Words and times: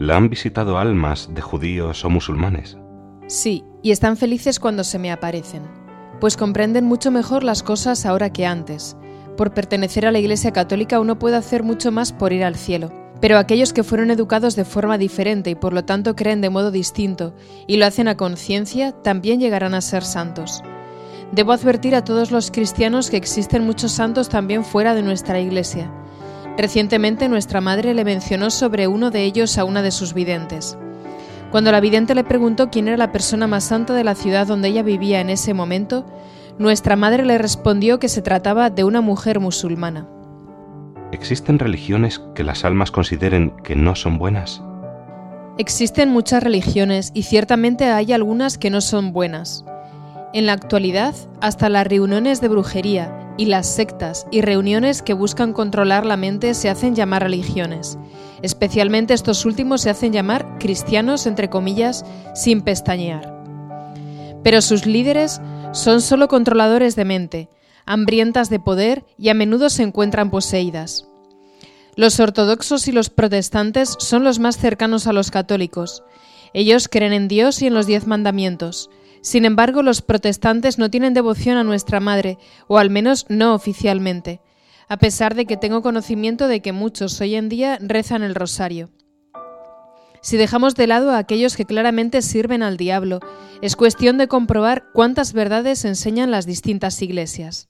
¿La 0.00 0.16
han 0.16 0.30
visitado 0.30 0.78
almas 0.78 1.28
de 1.34 1.42
judíos 1.42 2.06
o 2.06 2.08
musulmanes? 2.08 2.78
Sí, 3.26 3.66
y 3.82 3.90
están 3.90 4.16
felices 4.16 4.58
cuando 4.58 4.82
se 4.82 4.98
me 4.98 5.12
aparecen, 5.12 5.60
pues 6.20 6.38
comprenden 6.38 6.86
mucho 6.86 7.10
mejor 7.10 7.44
las 7.44 7.62
cosas 7.62 8.06
ahora 8.06 8.32
que 8.32 8.46
antes. 8.46 8.96
Por 9.36 9.52
pertenecer 9.52 10.06
a 10.06 10.10
la 10.10 10.18
Iglesia 10.18 10.52
Católica 10.52 11.00
uno 11.00 11.18
puede 11.18 11.36
hacer 11.36 11.64
mucho 11.64 11.92
más 11.92 12.14
por 12.14 12.32
ir 12.32 12.44
al 12.44 12.56
cielo, 12.56 12.90
pero 13.20 13.36
aquellos 13.36 13.74
que 13.74 13.84
fueron 13.84 14.10
educados 14.10 14.56
de 14.56 14.64
forma 14.64 14.96
diferente 14.96 15.50
y 15.50 15.54
por 15.54 15.74
lo 15.74 15.84
tanto 15.84 16.16
creen 16.16 16.40
de 16.40 16.48
modo 16.48 16.70
distinto 16.70 17.34
y 17.66 17.76
lo 17.76 17.84
hacen 17.84 18.08
a 18.08 18.16
conciencia, 18.16 18.92
también 19.02 19.38
llegarán 19.38 19.74
a 19.74 19.82
ser 19.82 20.02
santos. 20.02 20.62
Debo 21.30 21.52
advertir 21.52 21.94
a 21.94 22.04
todos 22.04 22.30
los 22.30 22.50
cristianos 22.50 23.10
que 23.10 23.18
existen 23.18 23.66
muchos 23.66 23.92
santos 23.92 24.30
también 24.30 24.64
fuera 24.64 24.94
de 24.94 25.02
nuestra 25.02 25.40
Iglesia, 25.40 25.92
Recientemente 26.56 27.28
nuestra 27.28 27.60
madre 27.60 27.94
le 27.94 28.04
mencionó 28.04 28.50
sobre 28.50 28.86
uno 28.86 29.10
de 29.10 29.24
ellos 29.24 29.56
a 29.58 29.64
una 29.64 29.82
de 29.82 29.90
sus 29.90 30.14
videntes. 30.14 30.76
Cuando 31.50 31.72
la 31.72 31.80
vidente 31.80 32.14
le 32.14 32.24
preguntó 32.24 32.70
quién 32.70 32.88
era 32.88 32.96
la 32.96 33.12
persona 33.12 33.46
más 33.46 33.64
santa 33.64 33.94
de 33.94 34.04
la 34.04 34.14
ciudad 34.14 34.46
donde 34.46 34.68
ella 34.68 34.82
vivía 34.82 35.20
en 35.20 35.30
ese 35.30 35.54
momento, 35.54 36.06
nuestra 36.58 36.94
madre 36.94 37.24
le 37.24 37.38
respondió 37.38 37.98
que 37.98 38.08
se 38.08 38.22
trataba 38.22 38.70
de 38.70 38.84
una 38.84 39.00
mujer 39.00 39.40
musulmana. 39.40 40.08
¿Existen 41.12 41.58
religiones 41.58 42.20
que 42.34 42.44
las 42.44 42.64
almas 42.64 42.90
consideren 42.90 43.50
que 43.64 43.74
no 43.74 43.96
son 43.96 44.18
buenas? 44.18 44.62
Existen 45.58 46.10
muchas 46.10 46.42
religiones 46.42 47.10
y 47.14 47.24
ciertamente 47.24 47.86
hay 47.86 48.12
algunas 48.12 48.58
que 48.58 48.70
no 48.70 48.80
son 48.80 49.12
buenas. 49.12 49.64
En 50.32 50.46
la 50.46 50.52
actualidad, 50.52 51.14
hasta 51.40 51.68
las 51.68 51.86
reuniones 51.86 52.40
de 52.40 52.46
brujería 52.46 53.34
y 53.36 53.46
las 53.46 53.66
sectas 53.66 54.26
y 54.30 54.42
reuniones 54.42 55.02
que 55.02 55.12
buscan 55.12 55.52
controlar 55.52 56.06
la 56.06 56.16
mente 56.16 56.54
se 56.54 56.68
hacen 56.68 56.94
llamar 56.94 57.24
religiones. 57.24 57.98
Especialmente 58.40 59.12
estos 59.12 59.44
últimos 59.44 59.80
se 59.80 59.90
hacen 59.90 60.12
llamar 60.12 60.58
cristianos, 60.60 61.26
entre 61.26 61.50
comillas, 61.50 62.04
sin 62.34 62.62
pestañear. 62.62 63.42
Pero 64.44 64.62
sus 64.62 64.86
líderes 64.86 65.40
son 65.72 66.00
solo 66.00 66.28
controladores 66.28 66.94
de 66.94 67.04
mente, 67.04 67.48
hambrientas 67.84 68.50
de 68.50 68.60
poder 68.60 69.04
y 69.18 69.30
a 69.30 69.34
menudo 69.34 69.68
se 69.68 69.82
encuentran 69.82 70.30
poseídas. 70.30 71.08
Los 71.96 72.20
ortodoxos 72.20 72.86
y 72.86 72.92
los 72.92 73.10
protestantes 73.10 73.96
son 73.98 74.22
los 74.22 74.38
más 74.38 74.56
cercanos 74.56 75.08
a 75.08 75.12
los 75.12 75.32
católicos. 75.32 76.04
Ellos 76.54 76.88
creen 76.88 77.12
en 77.12 77.26
Dios 77.26 77.62
y 77.62 77.66
en 77.66 77.74
los 77.74 77.86
diez 77.86 78.06
mandamientos. 78.06 78.90
Sin 79.22 79.44
embargo, 79.44 79.82
los 79.82 80.00
protestantes 80.00 80.78
no 80.78 80.90
tienen 80.90 81.14
devoción 81.14 81.58
a 81.58 81.64
nuestra 81.64 82.00
Madre, 82.00 82.38
o 82.68 82.78
al 82.78 82.90
menos 82.90 83.26
no 83.28 83.54
oficialmente, 83.54 84.40
a 84.88 84.96
pesar 84.96 85.34
de 85.34 85.44
que 85.44 85.56
tengo 85.56 85.82
conocimiento 85.82 86.48
de 86.48 86.60
que 86.60 86.72
muchos 86.72 87.20
hoy 87.20 87.34
en 87.34 87.48
día 87.48 87.78
rezan 87.80 88.22
el 88.22 88.34
rosario. 88.34 88.90
Si 90.22 90.36
dejamos 90.36 90.74
de 90.74 90.86
lado 90.86 91.10
a 91.10 91.18
aquellos 91.18 91.56
que 91.56 91.64
claramente 91.64 92.22
sirven 92.22 92.62
al 92.62 92.76
diablo, 92.76 93.20
es 93.62 93.76
cuestión 93.76 94.18
de 94.18 94.28
comprobar 94.28 94.84
cuántas 94.92 95.32
verdades 95.32 95.84
enseñan 95.84 96.30
las 96.30 96.46
distintas 96.46 97.00
iglesias. 97.00 97.68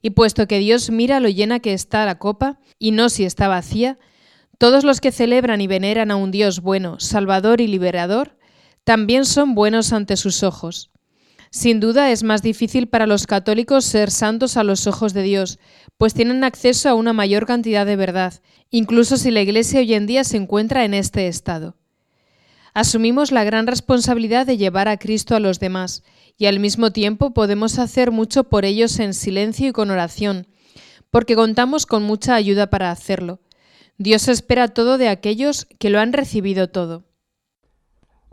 Y 0.00 0.10
puesto 0.10 0.46
que 0.46 0.58
Dios 0.58 0.90
mira 0.90 1.20
lo 1.20 1.28
llena 1.28 1.60
que 1.60 1.72
está 1.72 2.04
la 2.04 2.18
copa, 2.18 2.58
y 2.78 2.92
no 2.92 3.08
si 3.08 3.24
está 3.24 3.48
vacía, 3.48 3.98
todos 4.58 4.84
los 4.84 5.00
que 5.00 5.12
celebran 5.12 5.60
y 5.60 5.66
veneran 5.66 6.10
a 6.10 6.16
un 6.16 6.30
Dios 6.30 6.60
bueno, 6.60 7.00
salvador 7.00 7.60
y 7.60 7.66
liberador, 7.66 8.36
también 8.84 9.24
son 9.24 9.54
buenos 9.54 9.92
ante 9.92 10.16
sus 10.16 10.42
ojos. 10.42 10.90
Sin 11.50 11.80
duda 11.80 12.10
es 12.10 12.22
más 12.22 12.42
difícil 12.42 12.88
para 12.88 13.06
los 13.06 13.26
católicos 13.26 13.84
ser 13.84 14.10
santos 14.10 14.56
a 14.56 14.64
los 14.64 14.86
ojos 14.86 15.14
de 15.14 15.22
Dios, 15.22 15.58
pues 15.96 16.12
tienen 16.12 16.44
acceso 16.44 16.88
a 16.88 16.94
una 16.94 17.12
mayor 17.12 17.46
cantidad 17.46 17.86
de 17.86 17.96
verdad, 17.96 18.34
incluso 18.70 19.16
si 19.16 19.30
la 19.30 19.40
Iglesia 19.40 19.80
hoy 19.80 19.94
en 19.94 20.06
día 20.06 20.24
se 20.24 20.36
encuentra 20.36 20.84
en 20.84 20.94
este 20.94 21.28
estado. 21.28 21.76
Asumimos 22.74 23.30
la 23.30 23.44
gran 23.44 23.68
responsabilidad 23.68 24.46
de 24.46 24.56
llevar 24.56 24.88
a 24.88 24.98
Cristo 24.98 25.36
a 25.36 25.40
los 25.40 25.60
demás, 25.60 26.02
y 26.36 26.46
al 26.46 26.58
mismo 26.58 26.90
tiempo 26.90 27.32
podemos 27.32 27.78
hacer 27.78 28.10
mucho 28.10 28.44
por 28.44 28.64
ellos 28.64 28.98
en 28.98 29.14
silencio 29.14 29.68
y 29.68 29.72
con 29.72 29.90
oración, 29.90 30.48
porque 31.10 31.36
contamos 31.36 31.86
con 31.86 32.02
mucha 32.02 32.34
ayuda 32.34 32.68
para 32.68 32.90
hacerlo. 32.90 33.40
Dios 33.96 34.26
espera 34.26 34.66
todo 34.66 34.98
de 34.98 35.08
aquellos 35.08 35.68
que 35.78 35.88
lo 35.88 36.00
han 36.00 36.12
recibido 36.12 36.68
todo. 36.68 37.04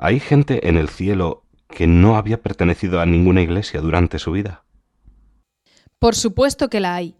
¿Hay 0.04 0.20
gente 0.20 0.68
en 0.68 0.78
el 0.78 0.90
cielo 0.90 1.44
que 1.70 1.86
no 1.86 2.16
había 2.16 2.42
pertenecido 2.42 3.00
a 3.00 3.06
ninguna 3.06 3.44
iglesia 3.44 3.82
durante 3.82 4.18
su 4.18 4.32
vida? 4.32 4.64
Por 6.00 6.16
supuesto 6.16 6.72
que 6.72 6.80
la 6.80 6.96
hay. 6.96 7.14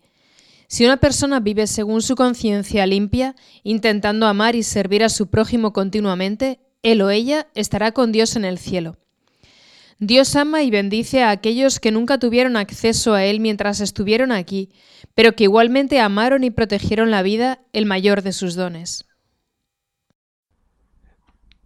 Si 0.68 0.84
una 0.84 0.98
persona 0.98 1.40
vive 1.40 1.68
según 1.68 2.02
su 2.02 2.16
conciencia 2.16 2.88
limpia, 2.88 3.36
intentando 3.62 4.26
amar 4.26 4.56
y 4.56 4.64
servir 4.64 5.04
a 5.04 5.10
su 5.10 5.28
prójimo 5.28 5.74
continuamente, 5.74 6.60
él 6.82 7.04
o 7.04 7.12
ella 7.12 7.50
estará 7.54 7.92
con 7.92 8.12
Dios 8.12 8.36
en 8.36 8.46
el 8.46 8.58
cielo. 8.58 8.98
Dios 10.00 10.36
ama 10.36 10.64
y 10.64 10.72
bendice 10.72 11.22
a 11.22 11.30
aquellos 11.30 11.80
que 11.80 11.92
nunca 11.92 12.18
tuvieron 12.18 12.58
acceso 12.58 13.14
a 13.14 13.24
Él 13.24 13.40
mientras 13.40 13.80
estuvieron 13.80 14.32
aquí, 14.32 14.70
pero 15.14 15.34
que 15.36 15.44
igualmente 15.44 16.00
amaron 16.00 16.44
y 16.44 16.50
protegieron 16.50 17.12
la 17.12 17.22
vida, 17.22 17.60
el 17.74 17.86
mayor 17.86 18.24
de 18.24 18.34
sus 18.34 18.56
dones. 18.56 19.06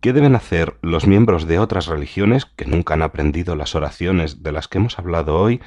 ¿Qué 0.05 0.13
deben 0.13 0.35
hacer 0.35 0.77
los 0.83 1.07
miembros 1.07 1.47
de 1.47 1.57
otras 1.57 1.87
religiones 1.87 2.45
que 2.45 2.65
nunca 2.65 2.93
han 2.93 3.01
aprendido 3.01 3.55
las 3.55 3.73
oraciones 3.73 4.43
de 4.43 4.51
las 4.51 4.67
que 4.67 4.77
hemos 4.77 4.99
hablado 4.99 5.35
hoy 5.35 5.61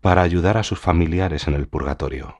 para 0.00 0.22
ayudar 0.22 0.56
a 0.56 0.62
sus 0.62 0.78
familiares 0.78 1.48
en 1.48 1.54
el 1.54 1.66
purgatorio? 1.66 2.38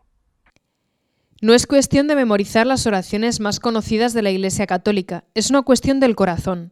No 1.41 1.53
es 1.53 1.67
cuestión 1.67 2.07
de 2.07 2.15
memorizar 2.15 2.69
las 2.69 2.87
oraciones 2.87 3.41
más 3.41 3.59
conocidas 3.59 4.15
de 4.15 4.23
la 4.23 4.31
Iglesia 4.31 4.69
Católica, 4.69 5.25
es 5.35 5.51
una 5.51 5.63
cuestión 5.63 5.99
del 5.99 6.15
corazón. 6.15 6.71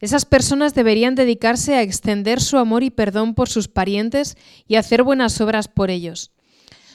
Esas 0.00 0.24
personas 0.24 0.74
deberían 0.74 1.14
dedicarse 1.14 1.76
a 1.76 1.82
extender 1.82 2.40
su 2.40 2.58
amor 2.58 2.82
y 2.82 2.90
perdón 2.90 3.36
por 3.36 3.48
sus 3.48 3.68
parientes 3.68 4.36
y 4.66 4.74
hacer 4.74 5.04
buenas 5.04 5.40
obras 5.40 5.68
por 5.68 5.92
ellos. 5.92 6.32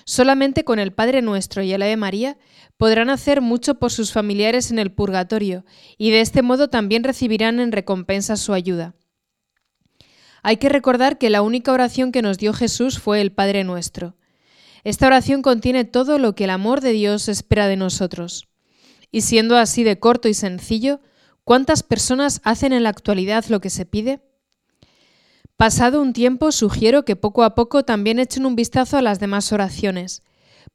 Solamente 0.09 0.63
con 0.63 0.79
el 0.79 0.91
Padre 0.91 1.21
Nuestro 1.21 1.61
y 1.61 1.71
el 1.71 1.83
Ave 1.83 1.95
María 1.95 2.35
podrán 2.77 3.11
hacer 3.11 3.41
mucho 3.41 3.75
por 3.75 3.91
sus 3.91 4.11
familiares 4.11 4.71
en 4.71 4.79
el 4.79 4.91
purgatorio 4.91 5.65
y 5.99 6.09
de 6.09 6.21
este 6.21 6.41
modo 6.41 6.67
también 6.67 7.03
recibirán 7.03 7.59
en 7.59 7.71
recompensa 7.71 8.35
su 8.35 8.53
ayuda. 8.53 8.95
Hay 10.41 10.57
que 10.57 10.67
recordar 10.67 11.19
que 11.19 11.29
la 11.29 11.43
única 11.43 11.71
oración 11.71 12.11
que 12.11 12.23
nos 12.23 12.39
dio 12.39 12.53
Jesús 12.53 12.97
fue 12.97 13.21
el 13.21 13.31
Padre 13.31 13.63
Nuestro. 13.63 14.15
Esta 14.83 15.05
oración 15.05 15.43
contiene 15.43 15.85
todo 15.85 16.17
lo 16.17 16.33
que 16.33 16.45
el 16.45 16.49
amor 16.49 16.81
de 16.81 16.93
Dios 16.93 17.29
espera 17.29 17.67
de 17.67 17.77
nosotros. 17.77 18.47
Y 19.11 19.21
siendo 19.21 19.57
así 19.57 19.83
de 19.83 19.99
corto 19.99 20.27
y 20.27 20.33
sencillo, 20.33 21.01
¿cuántas 21.43 21.83
personas 21.83 22.41
hacen 22.43 22.73
en 22.73 22.81
la 22.81 22.89
actualidad 22.89 23.45
lo 23.45 23.61
que 23.61 23.69
se 23.69 23.85
pide? 23.85 24.23
Pasado 25.59 26.01
un 26.01 26.13
tiempo, 26.13 26.53
sugiero 26.53 27.03
que 27.03 27.17
poco 27.17 27.43
a 27.43 27.53
poco 27.53 27.83
también 27.83 28.17
echen 28.17 28.45
un 28.45 28.55
vistazo 28.55 28.95
a 28.95 29.01
las 29.01 29.19
demás 29.19 29.51
oraciones, 29.51 30.23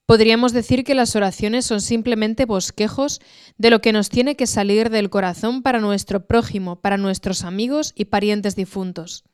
Podríamos 0.07 0.53
decir 0.53 0.85
que 0.85 0.95
las 0.95 1.17
oraciones 1.17 1.65
son 1.65 1.81
simplemente 1.81 2.45
bosquejos 2.45 3.21
de 3.57 3.71
lo 3.71 3.81
que 3.81 3.93
nos 3.95 4.11
tiene 4.11 4.37
que 4.37 4.47
salir 4.47 4.91
del 4.91 5.09
corazón 5.09 5.63
para 5.63 5.81
nuestro 5.81 6.27
prójimo, 6.27 6.77
para 6.77 6.99
nuestros 6.99 7.43
amigos 7.43 7.95
y 7.97 8.07
parientes 8.07 8.55
difuntos. 8.55 9.25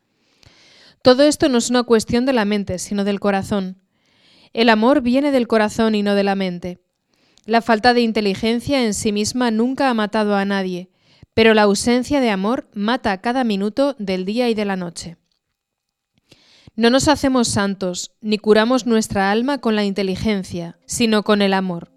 Todo 1.02 1.24
esto 1.24 1.48
no 1.48 1.58
es 1.58 1.70
una 1.70 1.82
cuestión 1.82 2.24
de 2.24 2.34
la 2.34 2.44
mente, 2.44 2.78
sino 2.78 3.02
del 3.02 3.18
corazón. 3.18 3.82
El 4.52 4.68
amor 4.68 5.00
viene 5.00 5.32
del 5.32 5.48
corazón 5.48 5.96
y 5.96 6.04
no 6.04 6.14
de 6.14 6.24
la 6.24 6.36
mente. 6.36 6.78
La 7.46 7.62
falta 7.62 7.92
de 7.92 8.02
inteligencia 8.02 8.84
en 8.84 8.94
sí 8.94 9.10
misma 9.10 9.50
nunca 9.50 9.90
ha 9.90 9.94
matado 9.94 10.36
a 10.36 10.44
nadie, 10.44 10.90
pero 11.34 11.52
la 11.52 11.62
ausencia 11.62 12.20
de 12.20 12.30
amor 12.30 12.68
mata 12.74 13.20
cada 13.20 13.42
minuto 13.42 13.96
del 13.98 14.24
día 14.24 14.48
y 14.48 14.54
de 14.54 14.64
la 14.64 14.76
noche. 14.76 15.16
No 16.80 16.88
nos 16.88 17.08
hacemos 17.08 17.48
santos, 17.48 18.12
ni 18.22 18.38
curamos 18.38 18.86
nuestra 18.86 19.30
alma 19.30 19.58
con 19.58 19.76
la 19.76 19.84
inteligencia, 19.84 20.78
sino 20.86 21.24
con 21.24 21.42
el 21.42 21.52
amor. 21.52 21.92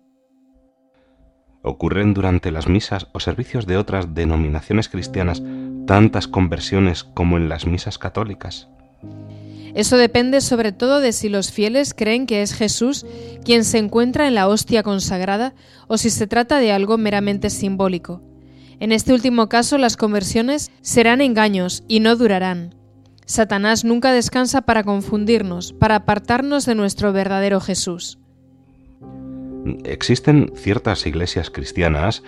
¿Ocurren 1.61 2.13
durante 2.13 2.51
las 2.51 2.67
misas 2.67 3.07
o 3.13 3.21
servicios 3.21 3.65
de 3.65 3.77
otras 3.77 4.13
denominaciones 4.13 4.89
cristianas 4.89 5.41
tantas 5.87 6.27
conversiones 6.27 7.05
como 7.05 7.37
en 7.37 7.47
las 7.47 7.65
misas 7.65 7.97
católicas? 7.97 8.67
Eso 9.73 9.95
depende 9.95 10.41
sobre 10.41 10.73
todo 10.73 10.99
de 10.99 11.13
si 11.13 11.29
los 11.29 11.53
fieles 11.53 11.93
creen 11.93 12.25
que 12.25 12.41
es 12.41 12.53
Jesús 12.53 13.05
quien 13.45 13.63
se 13.63 13.77
encuentra 13.77 14.27
en 14.27 14.35
la 14.35 14.49
hostia 14.49 14.83
consagrada 14.83 15.53
o 15.87 15.97
si 15.97 16.09
se 16.09 16.27
trata 16.27 16.57
de 16.57 16.73
algo 16.73 16.97
meramente 16.97 17.49
simbólico. 17.49 18.21
En 18.81 18.91
este 18.91 19.13
último 19.13 19.47
caso 19.47 19.77
las 19.77 19.95
conversiones 19.95 20.71
serán 20.81 21.21
engaños 21.21 21.85
y 21.87 22.01
no 22.01 22.17
durarán. 22.17 22.82
Satanás 23.25 23.83
nunca 23.85 24.11
descansa 24.11 24.61
para 24.61 24.83
confundirnos, 24.83 25.73
para 25.73 25.95
apartarnos 25.95 26.65
de 26.65 26.75
nuestro 26.75 27.13
verdadero 27.13 27.59
Jesús. 27.59 28.19
Existen 29.85 30.51
ciertas 30.55 31.05
iglesias 31.05 31.49
cristianas 31.49 32.23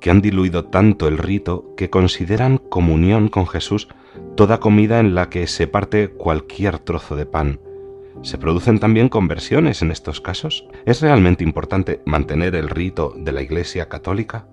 que 0.00 0.10
han 0.10 0.20
diluido 0.20 0.66
tanto 0.66 1.08
el 1.08 1.18
rito 1.18 1.74
que 1.76 1.90
consideran 1.90 2.58
comunión 2.58 3.28
con 3.28 3.46
Jesús 3.46 3.88
toda 4.36 4.60
comida 4.60 5.00
en 5.00 5.14
la 5.14 5.30
que 5.30 5.46
se 5.46 5.66
parte 5.66 6.08
cualquier 6.08 6.78
trozo 6.78 7.16
de 7.16 7.26
pan. 7.26 7.60
¿Se 8.22 8.38
producen 8.38 8.78
también 8.78 9.08
conversiones 9.08 9.82
en 9.82 9.90
estos 9.90 10.20
casos? 10.20 10.66
¿Es 10.84 11.00
realmente 11.00 11.44
importante 11.44 12.00
mantener 12.06 12.54
el 12.54 12.68
rito 12.68 13.14
de 13.16 13.32
la 13.32 13.42
Iglesia 13.42 13.88
católica? 13.88 14.46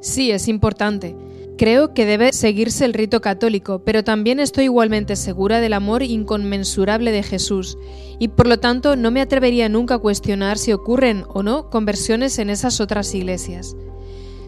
Sí, 0.00 0.30
es 0.30 0.48
importante. 0.48 1.14
Creo 1.60 1.92
que 1.92 2.06
debe 2.06 2.32
seguirse 2.32 2.86
el 2.86 2.94
rito 2.94 3.20
católico, 3.20 3.82
pero 3.84 4.02
también 4.02 4.40
estoy 4.40 4.64
igualmente 4.64 5.14
segura 5.14 5.60
del 5.60 5.74
amor 5.74 6.02
inconmensurable 6.02 7.12
de 7.12 7.22
Jesús, 7.22 7.76
y 8.18 8.28
por 8.28 8.46
lo 8.46 8.60
tanto 8.60 8.96
no 8.96 9.10
me 9.10 9.20
atrevería 9.20 9.68
nunca 9.68 9.96
a 9.96 9.98
cuestionar 9.98 10.56
si 10.56 10.72
ocurren 10.72 11.26
o 11.28 11.42
no 11.42 11.68
conversiones 11.68 12.38
en 12.38 12.48
esas 12.48 12.80
otras 12.80 13.14
iglesias. 13.14 13.76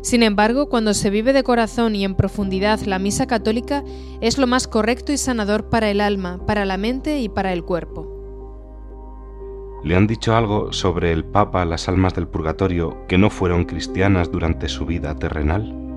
Sin 0.01 0.23
embargo, 0.23 0.71
cuando 0.71 0.95
se 0.95 1.11
vive 1.11 1.35
de 1.35 1.43
corazón 1.43 1.95
y 1.97 2.07
en 2.07 2.15
profundidad 2.15 2.81
la 2.81 2.99
misa 2.99 3.27
católica, 3.27 3.85
es 4.23 4.39
lo 4.39 4.47
más 4.47 4.67
correcto 4.67 5.13
y 5.13 5.19
sanador 5.19 5.69
para 5.69 5.91
el 5.91 6.01
alma, 6.01 6.41
para 6.47 6.65
la 6.65 6.79
mente 6.79 7.21
y 7.21 7.29
para 7.29 7.53
el 7.53 7.63
cuerpo. 7.63 8.09
¿Le 9.85 9.97
han 9.97 10.07
dicho 10.07 10.35
algo 10.35 10.73
sobre 10.73 11.13
el 11.13 11.27
Papa 11.27 11.67
las 11.67 11.91
almas 11.91 12.15
del 12.15 12.27
purgatorio 12.27 13.07
que 13.07 13.19
no 13.19 13.29
fueron 13.29 13.67
cristianas 13.67 14.33
durante 14.33 14.71
su 14.71 14.87
vida 14.87 15.15
terrenal? 15.15 15.92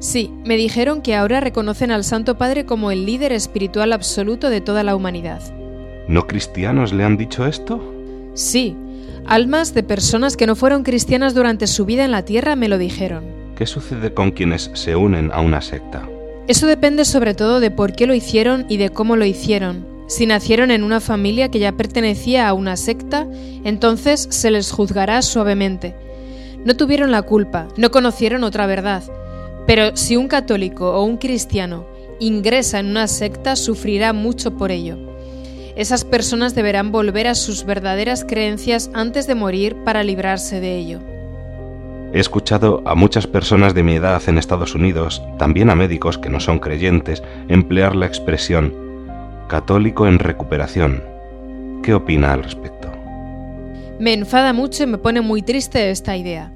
Sí, 0.00 0.32
me 0.44 0.56
dijeron 0.56 1.02
que 1.02 1.14
ahora 1.14 1.40
reconocen 1.40 1.92
al 1.92 2.02
Santo 2.02 2.36
Padre 2.36 2.66
como 2.66 2.90
el 2.90 3.06
líder 3.06 3.32
espiritual 3.32 3.92
absoluto 3.92 4.50
de 4.50 4.60
toda 4.60 4.82
la 4.82 4.96
humanidad. 4.96 5.40
¿No 6.08 6.26
cristianos 6.26 6.92
le 6.92 7.04
han 7.04 7.16
dicho 7.16 7.46
esto? 7.46 7.94
Sí, 8.34 8.76
Almas 9.26 9.74
de 9.74 9.82
personas 9.82 10.36
que 10.36 10.46
no 10.46 10.56
fueron 10.56 10.82
cristianas 10.82 11.34
durante 11.34 11.66
su 11.66 11.84
vida 11.84 12.04
en 12.04 12.10
la 12.10 12.24
tierra 12.24 12.56
me 12.56 12.68
lo 12.68 12.78
dijeron. 12.78 13.24
¿Qué 13.54 13.66
sucede 13.66 14.12
con 14.12 14.32
quienes 14.32 14.70
se 14.74 14.96
unen 14.96 15.30
a 15.32 15.40
una 15.40 15.60
secta? 15.60 16.08
Eso 16.48 16.66
depende 16.66 17.04
sobre 17.04 17.34
todo 17.34 17.60
de 17.60 17.70
por 17.70 17.92
qué 17.92 18.06
lo 18.06 18.14
hicieron 18.14 18.66
y 18.68 18.78
de 18.78 18.90
cómo 18.90 19.14
lo 19.14 19.24
hicieron. 19.24 19.86
Si 20.08 20.26
nacieron 20.26 20.72
en 20.72 20.82
una 20.82 20.98
familia 20.98 21.48
que 21.48 21.60
ya 21.60 21.72
pertenecía 21.72 22.48
a 22.48 22.54
una 22.54 22.76
secta, 22.76 23.28
entonces 23.62 24.26
se 24.30 24.50
les 24.50 24.72
juzgará 24.72 25.22
suavemente. 25.22 25.94
No 26.64 26.76
tuvieron 26.76 27.12
la 27.12 27.22
culpa, 27.22 27.68
no 27.76 27.92
conocieron 27.92 28.42
otra 28.42 28.66
verdad. 28.66 29.04
Pero 29.66 29.96
si 29.96 30.16
un 30.16 30.28
católico 30.28 30.92
o 30.92 31.04
un 31.04 31.16
cristiano 31.16 31.86
ingresa 32.18 32.78
en 32.80 32.86
una 32.86 33.06
secta, 33.06 33.56
sufrirá 33.56 34.12
mucho 34.12 34.56
por 34.56 34.70
ello. 34.70 34.98
Esas 35.76 36.04
personas 36.04 36.54
deberán 36.54 36.92
volver 36.92 37.26
a 37.26 37.34
sus 37.34 37.64
verdaderas 37.64 38.24
creencias 38.24 38.90
antes 38.92 39.26
de 39.26 39.34
morir 39.34 39.76
para 39.84 40.02
librarse 40.02 40.60
de 40.60 40.76
ello. 40.76 41.00
He 42.12 42.18
escuchado 42.18 42.82
a 42.86 42.94
muchas 42.96 43.26
personas 43.26 43.72
de 43.72 43.84
mi 43.84 43.94
edad 43.94 44.20
en 44.26 44.36
Estados 44.36 44.74
Unidos, 44.74 45.22
también 45.38 45.70
a 45.70 45.76
médicos 45.76 46.18
que 46.18 46.28
no 46.28 46.40
son 46.40 46.58
creyentes, 46.58 47.22
emplear 47.48 47.94
la 47.94 48.06
expresión 48.06 48.74
católico 49.48 50.06
en 50.08 50.18
recuperación. 50.18 51.02
¿Qué 51.82 51.94
opina 51.94 52.32
al 52.32 52.42
respecto? 52.42 52.88
Me 53.98 54.12
enfada 54.12 54.52
mucho 54.52 54.82
y 54.82 54.86
me 54.86 54.98
pone 54.98 55.20
muy 55.20 55.42
triste 55.42 55.90
esta 55.90 56.16
idea. 56.16 56.52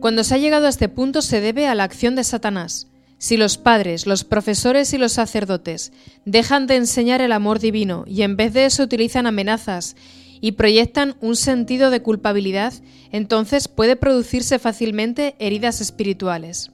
Cuando 0.00 0.24
se 0.24 0.34
ha 0.34 0.38
llegado 0.38 0.64
a 0.64 0.70
este 0.70 0.88
punto 0.88 1.20
se 1.20 1.42
debe 1.42 1.66
a 1.66 1.74
la 1.74 1.84
acción 1.84 2.14
de 2.14 2.24
Satanás, 2.24 2.88
si 3.18 3.36
los 3.36 3.58
padres, 3.58 4.06
los 4.06 4.24
profesores 4.24 4.94
y 4.94 4.98
los 4.98 5.12
sacerdotes 5.12 5.92
dejan 6.24 6.66
de 6.66 6.76
enseñar 6.76 7.20
el 7.20 7.32
amor 7.32 7.58
divino 7.58 8.04
y 8.06 8.22
en 8.22 8.34
vez 8.34 8.54
de 8.54 8.64
eso 8.64 8.82
utilizan 8.82 9.26
amenazas 9.26 9.96
y 10.40 10.52
proyectan 10.52 11.16
un 11.20 11.36
sentido 11.36 11.90
de 11.90 12.00
culpabilidad, 12.00 12.72
entonces 13.12 13.68
puede 13.68 13.94
producirse 13.94 14.58
fácilmente 14.58 15.36
heridas 15.38 15.82
espirituales. 15.82 16.70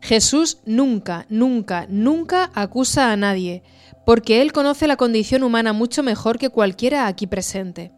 Jesús 0.00 0.58
nunca, 0.64 1.26
nunca, 1.28 1.86
nunca 1.90 2.50
acusa 2.54 3.12
a 3.12 3.16
nadie, 3.18 3.62
porque 4.06 4.40
Él 4.40 4.52
conoce 4.52 4.86
la 4.86 4.96
condición 4.96 5.42
humana 5.42 5.74
mucho 5.74 6.02
mejor 6.02 6.38
que 6.38 6.48
cualquiera 6.48 7.06
aquí 7.06 7.26
presente. 7.26 7.92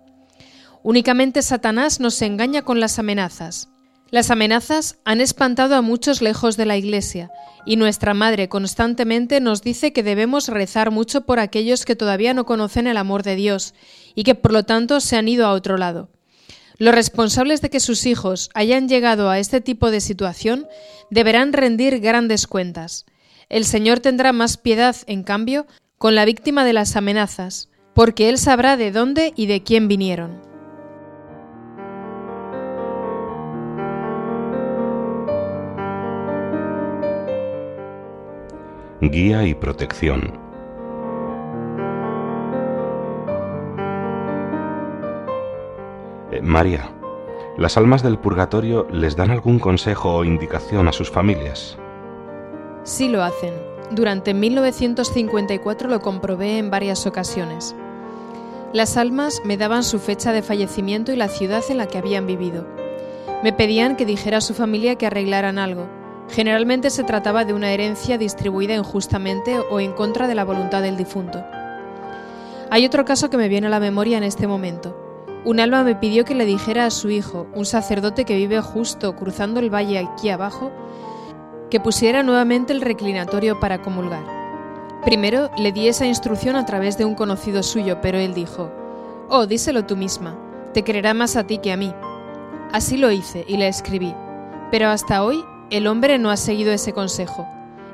Únicamente 0.83 1.43
Satanás 1.43 2.01
nos 2.01 2.21
engaña 2.23 2.63
con 2.63 2.81
las 2.81 2.99
amenazas. 2.99 3.69
Las 4.11 4.31
amenazas 4.31 4.99
han 5.05 5.21
espantado 5.21 5.75
a 5.75 5.83
muchos 5.83 6.23
lejos 6.23 6.57
de 6.57 6.65
la 6.65 6.77
Iglesia, 6.77 7.31
y 7.65 7.77
nuestra 7.77 8.15
Madre 8.15 8.49
constantemente 8.49 9.41
nos 9.41 9.63
dice 9.63 9.93
que 9.93 10.05
debemos 10.05 10.49
rezar 10.49 10.93
mucho 10.93 11.23
por 11.23 11.41
aquellos 11.41 11.85
que 11.85 11.97
todavía 11.97 12.33
no 12.33 12.47
conocen 12.47 12.87
el 12.87 12.99
amor 12.99 13.25
de 13.25 13.35
Dios 13.35 13.75
y 14.15 14.23
que 14.23 14.37
por 14.37 14.53
lo 14.53 14.63
tanto 14.63 15.01
se 15.01 15.17
han 15.17 15.27
ido 15.27 15.45
a 15.45 15.53
otro 15.53 15.77
lado. 15.77 16.09
Los 16.79 16.95
responsables 16.95 17.61
de 17.63 17.71
que 17.71 17.81
sus 17.81 18.07
hijos 18.07 18.51
hayan 18.55 18.89
llegado 18.89 19.29
a 19.29 19.41
este 19.41 19.61
tipo 19.61 19.91
de 19.91 20.01
situación 20.01 20.69
deberán 21.11 21.53
rendir 21.53 21.99
grandes 21.99 22.47
cuentas. 22.47 23.07
El 23.49 23.65
Señor 23.65 23.99
tendrá 23.99 24.33
más 24.33 24.57
piedad, 24.57 24.95
en 25.07 25.25
cambio, 25.25 25.67
con 25.99 26.15
la 26.15 26.25
víctima 26.25 26.65
de 26.65 26.75
las 26.75 26.95
amenazas, 26.95 27.71
porque 27.95 28.29
Él 28.29 28.39
sabrá 28.39 28.77
de 28.77 28.93
dónde 28.93 29.33
y 29.35 29.47
de 29.47 29.63
quién 29.63 29.89
vinieron. 29.89 30.46
Guía 39.11 39.45
y 39.45 39.55
protección. 39.55 40.39
Eh, 46.33 46.41
María, 46.43 46.91
¿las 47.57 47.77
almas 47.77 48.03
del 48.03 48.19
purgatorio 48.19 48.87
les 48.91 49.17
dan 49.17 49.31
algún 49.31 49.59
consejo 49.59 50.15
o 50.15 50.25
indicación 50.25 50.89
a 50.89 50.93
sus 50.93 51.11
familias? 51.11 51.79
Sí 52.85 53.09
lo 53.09 53.23
hacen. 53.23 53.55
Durante 53.91 54.35
1954 54.35 55.89
lo 55.89 56.01
comprobé 56.01 56.59
en 56.59 56.71
varias 56.71 57.07
ocasiones. 57.07 57.75
Las 58.73 58.97
almas 58.97 59.43
me 59.45 59.57
daban 59.57 59.85
su 59.85 59.99
fecha 59.99 60.33
de 60.33 60.43
fallecimiento 60.43 61.13
y 61.13 61.17
la 61.17 61.29
ciudad 61.29 61.63
en 61.69 61.79
la 61.79 61.87
que 61.87 61.99
habían 61.99 62.27
vivido. 62.27 62.67
Me 63.43 63.53
pedían 63.53 63.97
que 63.97 64.05
dijera 64.05 64.39
a 64.39 64.41
su 64.41 64.55
familia 64.55 64.97
que 64.97 65.07
arreglaran 65.07 65.59
algo, 65.59 65.89
Generalmente 66.31 66.91
se 66.91 67.05
trataba 67.05 67.45
de 67.45 67.53
una 67.53 67.71
herencia 67.71 68.19
distribuida 68.19 68.75
injustamente 68.75 69.59
o 69.71 69.81
en 69.81 69.93
contra 69.93 70.27
de 70.27 70.35
la 70.35 70.45
voluntad 70.45 70.83
del 70.83 70.97
difunto. 70.97 71.45
Hay 72.71 72.85
otro 72.85 73.05
caso 73.05 73.31
que 73.31 73.37
me 73.37 73.49
viene 73.49 73.69
a 73.69 73.71
la 73.71 73.81
memoria 73.81 74.19
en 74.19 74.25
este 74.25 74.47
momento. 74.47 74.97
Un 75.45 75.61
alma 75.61 75.85
me 75.85 75.95
pidió 75.95 76.25
que 76.25 76.35
le 76.35 76.45
dijera 76.45 76.85
a 76.85 76.91
su 76.91 77.11
hijo, 77.11 77.47
un 77.55 77.65
sacerdote 77.65 78.25
que 78.25 78.35
vive 78.35 78.61
justo 78.61 79.15
cruzando 79.15 79.61
el 79.61 79.73
valle 79.73 79.99
aquí 79.99 80.29
abajo, 80.29 80.73
que 81.71 81.79
pusiera 81.79 82.25
nuevamente 82.25 82.73
el 82.73 82.81
reclinatorio 82.81 83.61
para 83.61 83.81
comulgar. 83.81 84.25
Primero 85.05 85.51
le 85.57 85.71
di 85.71 85.87
esa 85.87 86.07
instrucción 86.07 86.57
a 86.57 86.67
través 86.67 86.99
de 86.99 87.05
un 87.05 87.15
conocido 87.15 87.63
suyo, 87.63 88.01
pero 88.03 88.19
él 88.19 88.35
dijo, 88.35 88.73
Oh, 89.29 89.47
díselo 89.47 89.85
tú 89.87 89.97
misma, 89.97 90.37
te 90.75 90.83
creerá 90.83 91.15
más 91.15 91.37
a 91.37 91.47
ti 91.47 91.59
que 91.59 91.73
a 91.73 91.77
mí. 91.77 91.95
Así 92.73 92.97
lo 92.97 93.13
hice 93.13 93.45
y 93.47 93.57
le 93.57 93.69
escribí, 93.69 94.13
pero 94.73 94.89
hasta 94.89 95.23
hoy 95.23 95.45
el 95.71 95.87
hombre 95.87 96.19
no 96.19 96.31
ha 96.31 96.37
seguido 96.37 96.73
ese 96.73 96.93
consejo. 96.93 97.49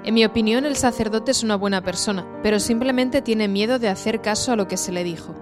En 0.04 0.14
mi 0.14 0.24
opinión, 0.24 0.64
el 0.64 0.76
sacerdote 0.76 1.30
es 1.30 1.42
una 1.42 1.56
buena 1.56 1.82
persona, 1.82 2.26
pero 2.42 2.58
simplemente 2.58 3.22
tiene 3.22 3.48
miedo 3.48 3.78
de 3.78 3.88
hacer 3.88 4.20
caso 4.20 4.52
a 4.52 4.56
lo 4.56 4.68
que 4.68 4.76
se 4.76 4.92
le 4.92 5.04
dijo. 5.04 5.34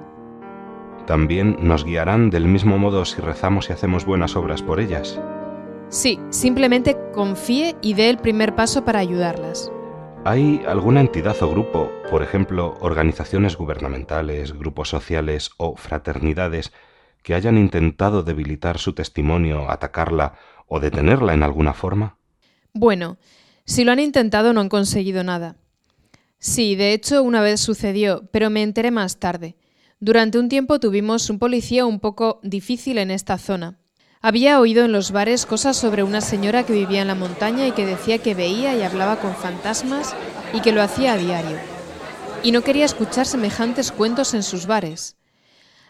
También 1.06 1.56
nos 1.60 1.84
guiarán 1.84 2.30
del 2.30 2.46
mismo 2.46 2.78
modo 2.78 3.04
si 3.04 3.20
rezamos 3.20 3.68
y 3.68 3.72
hacemos 3.72 4.04
buenas 4.04 4.36
obras 4.36 4.62
por 4.62 4.78
ellas. 4.78 5.18
Sí, 5.88 6.20
simplemente 6.30 6.96
confíe 7.12 7.74
y 7.82 7.94
dé 7.94 8.10
el 8.10 8.18
primer 8.18 8.54
paso 8.54 8.84
para 8.84 9.00
ayudarlas. 9.00 9.72
¿Hay 10.24 10.62
alguna 10.68 11.00
entidad 11.00 11.42
o 11.42 11.50
grupo, 11.50 11.90
por 12.10 12.22
ejemplo, 12.22 12.76
organizaciones 12.80 13.56
gubernamentales, 13.56 14.52
grupos 14.52 14.90
sociales 14.90 15.50
o 15.56 15.74
fraternidades, 15.76 16.72
que 17.22 17.34
hayan 17.34 17.58
intentado 17.58 18.22
debilitar 18.22 18.78
su 18.78 18.92
testimonio, 18.92 19.70
atacarla 19.70 20.34
o 20.68 20.78
detenerla 20.78 21.34
en 21.34 21.42
alguna 21.42 21.72
forma? 21.72 22.19
Bueno, 22.72 23.18
si 23.64 23.84
lo 23.84 23.92
han 23.92 24.00
intentado 24.00 24.52
no 24.52 24.60
han 24.60 24.68
conseguido 24.68 25.24
nada. 25.24 25.56
Sí, 26.38 26.74
de 26.74 26.92
hecho 26.92 27.22
una 27.22 27.42
vez 27.42 27.60
sucedió, 27.60 28.28
pero 28.32 28.50
me 28.50 28.62
enteré 28.62 28.90
más 28.90 29.18
tarde. 29.18 29.56
Durante 29.98 30.38
un 30.38 30.48
tiempo 30.48 30.80
tuvimos 30.80 31.28
un 31.28 31.38
policía 31.38 31.84
un 31.84 32.00
poco 32.00 32.40
difícil 32.42 32.98
en 32.98 33.10
esta 33.10 33.36
zona. 33.36 33.78
Había 34.22 34.60
oído 34.60 34.84
en 34.84 34.92
los 34.92 35.12
bares 35.12 35.46
cosas 35.46 35.76
sobre 35.76 36.02
una 36.02 36.20
señora 36.20 36.64
que 36.64 36.72
vivía 36.72 37.02
en 37.02 37.08
la 37.08 37.14
montaña 37.14 37.66
y 37.66 37.72
que 37.72 37.86
decía 37.86 38.18
que 38.18 38.34
veía 38.34 38.76
y 38.76 38.82
hablaba 38.82 39.20
con 39.20 39.34
fantasmas 39.34 40.14
y 40.52 40.60
que 40.60 40.72
lo 40.72 40.82
hacía 40.82 41.14
a 41.14 41.18
diario. 41.18 41.58
y 42.42 42.52
no 42.52 42.62
quería 42.62 42.86
escuchar 42.86 43.26
semejantes 43.26 43.92
cuentos 43.92 44.32
en 44.34 44.42
sus 44.42 44.66
bares. 44.66 45.16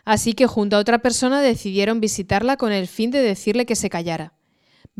Así 0.04 0.32
que 0.32 0.46
junto 0.46 0.76
a 0.76 0.80
otra 0.80 0.99
persona 0.99 1.40
decidieron 1.42 2.00
visitarla 2.00 2.56
con 2.56 2.72
el 2.72 2.88
fin 2.88 3.10
de 3.10 3.20
decirle 3.20 3.66
que 3.66 3.76
se 3.76 3.90
callara. 3.90 4.32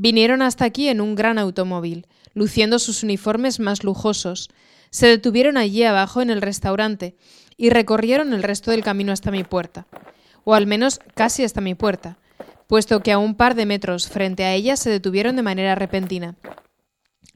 Vinieron 0.03 0.41
hasta 0.41 0.65
aquí 0.65 0.89
en 0.89 1.03
un 1.03 1.15
gran 1.15 1.37
automóvil, 1.37 2.07
luciendo 2.33 2.79
sus 2.79 3.03
uniformes 3.03 3.61
más 3.61 3.85
lujosos. 3.85 4.49
Se 4.89 5.07
detuvieron 5.07 5.59
allí 5.59 5.83
abajo 5.83 6.23
en 6.23 6.31
el 6.31 6.41
restaurante 6.41 7.19
y 7.59 7.69
recorrieron 7.69 8.33
el 8.33 8.43
resto 8.43 8.71
del 8.71 8.83
camino 8.83 9.13
hasta 9.13 9.31
mi 9.31 9.45
puerta, 9.45 9.87
o 10.45 10.55
al 10.55 10.67
menos 10.67 11.01
casi 11.15 11.45
hasta 11.45 11.61
mi 11.61 11.75
puerta, 11.75 12.17
puesto 12.67 13.03
que 13.03 13.13
a 13.13 13.19
un 13.19 13.35
par 13.35 13.55
de 13.55 13.67
metros 13.67 14.09
frente 14.09 14.45
a 14.45 14.55
ella 14.55 14.79
se 14.79 14.89
detuvieron 14.89 15.37
de 15.37 15.43
manera 15.43 15.75
repentina. 15.75 16.39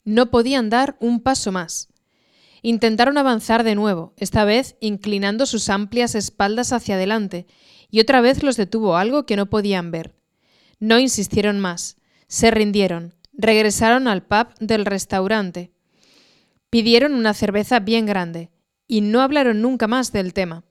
No 0.06 0.30
podían 0.30 0.70
dar 0.70 0.96
un 1.00 1.20
paso 1.20 1.52
más. 1.52 1.90
Intentaron 2.62 3.18
avanzar 3.18 3.62
de 3.62 3.74
nuevo, 3.74 4.14
esta 4.16 4.46
vez 4.46 4.76
inclinando 4.80 5.44
sus 5.44 5.68
amplias 5.68 6.14
espaldas 6.14 6.72
hacia 6.72 6.94
adelante, 6.94 7.46
y 7.90 8.00
otra 8.00 8.22
vez 8.22 8.42
los 8.42 8.56
detuvo 8.56 8.96
algo 8.96 9.26
que 9.26 9.36
no 9.36 9.50
podían 9.50 9.90
ver. 9.90 10.14
No 10.80 10.98
insistieron 10.98 11.60
más, 11.60 11.98
se 12.28 12.50
rindieron, 12.50 13.14
regresaron 13.32 14.08
al 14.08 14.22
pub 14.22 14.48
del 14.60 14.86
restaurante. 14.86 15.72
Pidieron 16.70 17.14
una 17.14 17.34
cerveza 17.34 17.80
bien 17.80 18.06
grande, 18.06 18.50
y 18.86 19.00
no 19.00 19.22
hablaron 19.22 19.60
nunca 19.60 19.86
más 19.86 20.12
del 20.12 20.32
tema. 20.32 20.64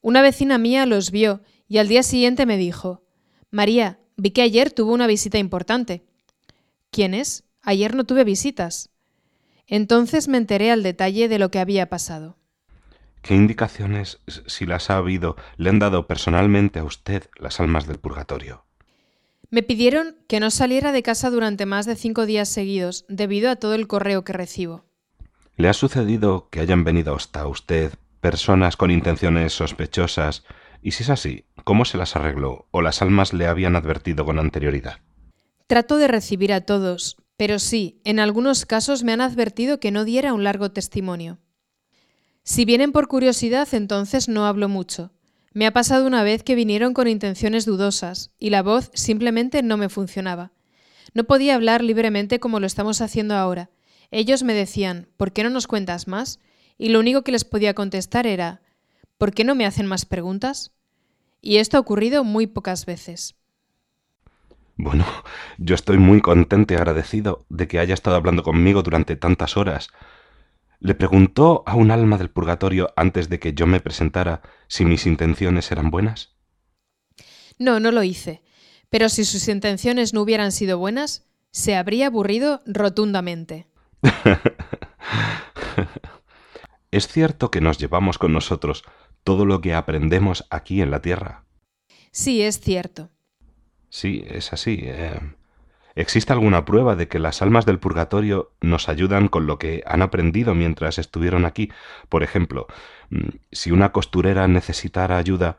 Una 0.00 0.22
vecina 0.22 0.58
mía 0.58 0.86
los 0.86 1.10
vio 1.10 1.42
y 1.68 1.78
al 1.78 1.88
día 1.88 2.02
siguiente 2.02 2.46
me 2.46 2.56
dijo 2.56 3.02
María, 3.50 3.98
vi 4.16 4.30
que 4.30 4.42
ayer 4.42 4.70
tuvo 4.70 4.92
una 4.92 5.06
visita 5.06 5.38
importante. 5.38 6.04
¿Quién 6.90 7.14
es? 7.14 7.44
Ayer 7.62 7.94
no 7.94 8.04
tuve 8.04 8.24
visitas. 8.24 8.90
Entonces 9.66 10.28
me 10.28 10.38
enteré 10.38 10.70
al 10.70 10.82
detalle 10.82 11.28
de 11.28 11.38
lo 11.38 11.50
que 11.50 11.58
había 11.58 11.88
pasado. 11.88 12.36
¿Qué 13.22 13.34
indicaciones, 13.34 14.20
si 14.46 14.64
las 14.64 14.90
ha 14.90 14.96
habido, 14.96 15.36
le 15.56 15.70
han 15.70 15.78
dado 15.78 16.06
personalmente 16.06 16.78
a 16.78 16.84
usted 16.84 17.28
las 17.38 17.60
almas 17.60 17.86
del 17.86 17.98
purgatorio? 17.98 18.64
Me 19.50 19.62
pidieron 19.62 20.16
que 20.28 20.40
no 20.40 20.50
saliera 20.50 20.92
de 20.92 21.02
casa 21.02 21.30
durante 21.30 21.64
más 21.64 21.86
de 21.86 21.96
cinco 21.96 22.26
días 22.26 22.50
seguidos, 22.50 23.06
debido 23.08 23.50
a 23.50 23.56
todo 23.56 23.74
el 23.74 23.86
correo 23.86 24.22
que 24.22 24.34
recibo. 24.34 24.84
¿Le 25.56 25.68
ha 25.68 25.72
sucedido 25.72 26.48
que 26.50 26.60
hayan 26.60 26.84
venido 26.84 27.16
hasta 27.16 27.46
usted 27.46 27.94
personas 28.20 28.76
con 28.76 28.90
intenciones 28.90 29.54
sospechosas? 29.54 30.44
Y 30.82 30.90
si 30.90 31.02
es 31.02 31.10
así, 31.10 31.46
¿cómo 31.64 31.86
se 31.86 31.96
las 31.96 32.14
arregló 32.14 32.66
o 32.72 32.82
las 32.82 33.00
almas 33.00 33.32
le 33.32 33.46
habían 33.46 33.74
advertido 33.74 34.26
con 34.26 34.38
anterioridad? 34.38 34.98
Trato 35.66 35.96
de 35.96 36.08
recibir 36.08 36.52
a 36.52 36.60
todos, 36.60 37.16
pero 37.38 37.58
sí, 37.58 38.02
en 38.04 38.20
algunos 38.20 38.66
casos 38.66 39.02
me 39.02 39.12
han 39.12 39.22
advertido 39.22 39.80
que 39.80 39.90
no 39.90 40.04
diera 40.04 40.34
un 40.34 40.44
largo 40.44 40.72
testimonio. 40.72 41.38
Si 42.42 42.66
vienen 42.66 42.92
por 42.92 43.08
curiosidad, 43.08 43.68
entonces 43.72 44.28
no 44.28 44.46
hablo 44.46 44.68
mucho. 44.68 45.10
Me 45.52 45.66
ha 45.66 45.72
pasado 45.72 46.06
una 46.06 46.22
vez 46.22 46.42
que 46.42 46.54
vinieron 46.54 46.94
con 46.94 47.08
intenciones 47.08 47.64
dudosas 47.64 48.30
y 48.38 48.50
la 48.50 48.62
voz 48.62 48.90
simplemente 48.94 49.62
no 49.62 49.76
me 49.76 49.88
funcionaba. 49.88 50.52
No 51.14 51.24
podía 51.24 51.54
hablar 51.54 51.82
libremente 51.82 52.38
como 52.38 52.60
lo 52.60 52.66
estamos 52.66 53.00
haciendo 53.00 53.34
ahora. 53.34 53.70
Ellos 54.10 54.42
me 54.42 54.54
decían, 54.54 55.08
¿por 55.16 55.32
qué 55.32 55.42
no 55.42 55.50
nos 55.50 55.66
cuentas 55.66 56.06
más? 56.06 56.38
Y 56.76 56.90
lo 56.90 57.00
único 57.00 57.22
que 57.22 57.32
les 57.32 57.44
podía 57.44 57.74
contestar 57.74 58.26
era, 58.26 58.60
¿por 59.16 59.32
qué 59.32 59.44
no 59.44 59.54
me 59.54 59.66
hacen 59.66 59.86
más 59.86 60.04
preguntas? 60.04 60.72
Y 61.40 61.56
esto 61.56 61.76
ha 61.76 61.80
ocurrido 61.80 62.24
muy 62.24 62.46
pocas 62.46 62.86
veces. 62.86 63.34
Bueno, 64.76 65.04
yo 65.58 65.74
estoy 65.74 65.98
muy 65.98 66.20
contento 66.20 66.72
y 66.72 66.76
agradecido 66.76 67.44
de 67.48 67.66
que 67.66 67.80
haya 67.80 67.94
estado 67.94 68.16
hablando 68.16 68.42
conmigo 68.42 68.82
durante 68.82 69.16
tantas 69.16 69.56
horas. 69.56 69.88
¿Le 70.80 70.94
preguntó 70.94 71.64
a 71.66 71.74
un 71.74 71.90
alma 71.90 72.18
del 72.18 72.30
purgatorio 72.30 72.92
antes 72.94 73.28
de 73.28 73.40
que 73.40 73.52
yo 73.52 73.66
me 73.66 73.80
presentara 73.80 74.42
si 74.68 74.84
mis 74.84 75.06
intenciones 75.06 75.72
eran 75.72 75.90
buenas? 75.90 76.36
No, 77.58 77.80
no 77.80 77.90
lo 77.90 78.04
hice. 78.04 78.42
Pero 78.88 79.08
si 79.08 79.24
sus 79.24 79.48
intenciones 79.48 80.14
no 80.14 80.22
hubieran 80.22 80.52
sido 80.52 80.78
buenas, 80.78 81.26
se 81.50 81.74
habría 81.74 82.06
aburrido 82.06 82.60
rotundamente. 82.66 83.66
¿Es 86.90 87.08
cierto 87.08 87.50
que 87.50 87.60
nos 87.60 87.78
llevamos 87.78 88.16
con 88.16 88.32
nosotros 88.32 88.84
todo 89.24 89.44
lo 89.44 89.60
que 89.60 89.74
aprendemos 89.74 90.46
aquí 90.50 90.80
en 90.80 90.90
la 90.90 91.02
Tierra? 91.02 91.44
Sí, 92.12 92.40
es 92.42 92.60
cierto. 92.60 93.10
Sí, 93.90 94.24
es 94.26 94.52
así. 94.52 94.78
Eh. 94.82 95.20
¿Existe 95.98 96.32
alguna 96.32 96.64
prueba 96.64 96.94
de 96.94 97.08
que 97.08 97.18
las 97.18 97.42
almas 97.42 97.66
del 97.66 97.80
purgatorio 97.80 98.52
nos 98.60 98.88
ayudan 98.88 99.26
con 99.26 99.48
lo 99.48 99.58
que 99.58 99.82
han 99.84 100.00
aprendido 100.00 100.54
mientras 100.54 100.96
estuvieron 100.96 101.44
aquí? 101.44 101.72
Por 102.08 102.22
ejemplo, 102.22 102.68
mm, 103.10 103.30
si 103.50 103.72
una 103.72 103.90
costurera 103.90 104.46
necesitara 104.46 105.16
ayuda, 105.16 105.58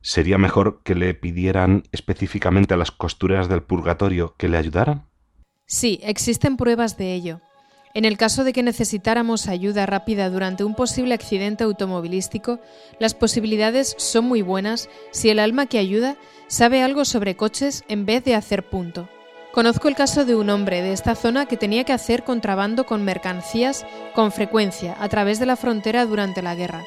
¿sería 0.00 0.38
mejor 0.38 0.80
que 0.84 0.94
le 0.94 1.12
pidieran 1.12 1.82
específicamente 1.92 2.72
a 2.72 2.78
las 2.78 2.92
costureras 2.92 3.50
del 3.50 3.62
purgatorio 3.62 4.36
que 4.38 4.48
le 4.48 4.56
ayudaran? 4.56 5.04
Sí, 5.66 6.00
existen 6.02 6.56
pruebas 6.56 6.96
de 6.96 7.12
ello. 7.12 7.42
En 7.92 8.06
el 8.06 8.16
caso 8.16 8.42
de 8.42 8.54
que 8.54 8.62
necesitáramos 8.62 9.48
ayuda 9.48 9.84
rápida 9.84 10.30
durante 10.30 10.64
un 10.64 10.74
posible 10.74 11.12
accidente 11.12 11.62
automovilístico, 11.62 12.58
las 12.98 13.12
posibilidades 13.12 13.94
son 13.98 14.24
muy 14.24 14.40
buenas 14.40 14.88
si 15.10 15.28
el 15.28 15.38
alma 15.38 15.66
que 15.66 15.76
ayuda 15.76 16.16
sabe 16.46 16.82
algo 16.82 17.04
sobre 17.04 17.36
coches 17.36 17.84
en 17.88 18.06
vez 18.06 18.24
de 18.24 18.34
hacer 18.34 18.66
punto. 18.70 19.10
Conozco 19.54 19.88
el 19.88 19.94
caso 19.94 20.24
de 20.24 20.34
un 20.34 20.50
hombre 20.50 20.82
de 20.82 20.92
esta 20.92 21.14
zona 21.14 21.46
que 21.46 21.56
tenía 21.56 21.84
que 21.84 21.92
hacer 21.92 22.24
contrabando 22.24 22.84
con 22.84 23.04
mercancías 23.04 23.86
con 24.14 24.32
frecuencia 24.32 24.96
a 24.98 25.08
través 25.08 25.38
de 25.38 25.46
la 25.46 25.56
frontera 25.56 26.04
durante 26.06 26.42
la 26.42 26.54
guerra. 26.54 26.82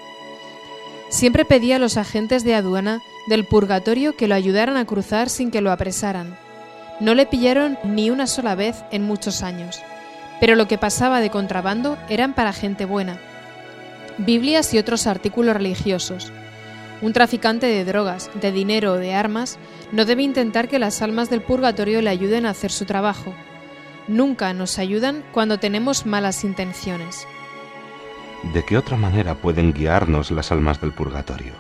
Siempre 1.09 1.45
pedía 1.45 1.77
a 1.77 1.79
los 1.79 1.95
agentes 1.95 2.43
de 2.43 2.55
aduana 2.55 3.01
del 3.27 3.45
purgatorio 3.45 4.15
que 4.17 4.27
lo 4.27 4.36
ayudaran 4.36 4.75
a 4.75 4.86
cruzar 4.86 5.29
sin 5.29 5.50
que 5.50 5.62
lo 5.62 5.71
apresaran. 5.71 6.38
No 7.00 7.15
le 7.15 7.25
pillaron 7.25 7.77
ni 7.83 8.09
una 8.09 8.27
sola 8.27 8.55
vez 8.55 8.83
en 8.91 9.03
muchos 9.03 9.43
años 9.43 9.81
pero 10.39 10.55
lo 10.55 10.67
que 10.67 10.77
pasaba 10.77 11.19
de 11.19 11.29
contrabando 11.29 11.97
eran 12.09 12.33
para 12.33 12.53
gente 12.53 12.86
buena. 12.86 13.19
Biblias 14.17 14.74
y 14.74 14.77
otros 14.77 15.07
artículos 15.07 15.55
religiosos. 15.55 16.31
Un 17.01 17.13
traficante 17.13 17.67
de 17.67 17.85
drogas, 17.85 18.31
de 18.41 18.51
dinero 18.51 18.93
o 18.93 18.97
de 18.97 19.13
armas 19.13 19.59
no 19.91 20.05
debe 20.05 20.23
intentar 20.23 20.67
que 20.67 20.79
las 20.79 21.01
almas 21.01 21.29
del 21.29 21.41
purgatorio 21.41 22.01
le 22.01 22.09
ayuden 22.09 22.45
a 22.45 22.51
hacer 22.51 22.71
su 22.71 22.85
trabajo. 22.85 23.33
Nunca 24.07 24.53
nos 24.53 24.79
ayudan 24.79 25.23
cuando 25.31 25.59
tenemos 25.59 26.05
malas 26.05 26.43
intenciones. 26.43 27.27
¿De 28.53 28.63
qué 28.63 28.77
otra 28.77 28.97
manera 28.97 29.35
pueden 29.35 29.73
guiarnos 29.73 30.31
las 30.31 30.51
almas 30.51 30.81
del 30.81 30.91
purgatorio? 30.91 31.53